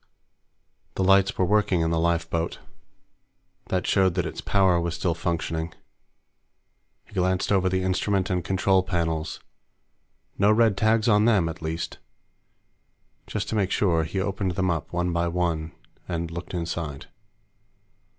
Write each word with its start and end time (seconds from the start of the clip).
The 0.95 1.03
lights 1.03 1.37
were 1.37 1.45
working 1.45 1.81
in 1.81 1.91
the 1.91 1.99
lifeboat. 1.99 2.57
That 3.67 3.85
showed 3.85 4.15
that 4.15 4.25
its 4.25 4.41
power 4.41 4.81
was 4.81 4.95
still 4.95 5.13
functioning. 5.13 5.75
He 7.05 7.13
glanced 7.13 7.51
over 7.51 7.69
the 7.69 7.83
instrument 7.83 8.31
and 8.31 8.43
control 8.43 8.81
panels. 8.81 9.41
No 10.39 10.51
red 10.51 10.75
tags 10.75 11.07
on 11.07 11.25
them, 11.25 11.47
at 11.47 11.61
least. 11.61 11.99
Just 13.27 13.47
to 13.49 13.55
make 13.55 13.69
sure, 13.69 14.03
he 14.03 14.19
opened 14.19 14.53
them 14.53 14.71
up, 14.71 14.91
one 14.91 15.13
by 15.13 15.27
one, 15.27 15.71
and 16.07 16.31
looked 16.31 16.55
inside. 16.55 17.05